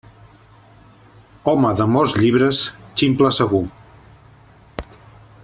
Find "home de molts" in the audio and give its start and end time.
1.51-2.15